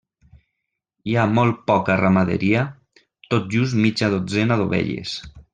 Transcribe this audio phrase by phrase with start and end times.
[1.11, 2.65] Hi ha molt poca ramaderia:
[3.35, 5.19] tot just mitja dotzena d'ovelles.